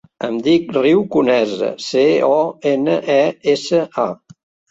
Em 0.27 0.37
dic 0.45 0.71
Riu 0.77 1.03
Conesa: 1.15 1.69
ce, 1.89 2.01
o, 2.29 2.39
ena, 2.71 2.97
e, 3.19 3.21
essa, 3.55 3.85
a. 4.07 4.09